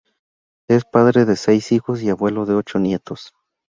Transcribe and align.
Es 0.67 0.83
padre 0.83 1.25
de 1.25 1.35
seis 1.35 1.71
hijos 1.71 2.01
y 2.01 2.09
abuelo 2.09 2.47
de 2.47 2.55
ocho 2.55 2.79
nietos. 2.79 3.35